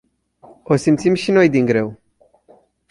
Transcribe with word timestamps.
O 0.65 0.75
simțim 0.75 1.13
și 1.13 1.31
noi 1.31 1.49
din 1.49 1.65
greu. 1.65 1.99